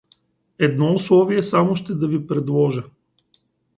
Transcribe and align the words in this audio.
Едно 0.59 0.93
условие 0.93 1.43
само 1.43 1.75
ще 1.75 1.93
да 1.95 2.07
ви 2.07 2.27
предложа. 2.27 2.83